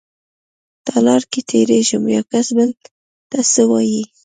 تالار 0.87 1.21
کې 1.31 1.41
تېرېږم 1.49 2.03
يوکس 2.15 2.47
بل 2.57 2.69
ته 3.29 3.39
څه 3.51 3.61
وايي. 3.69 4.03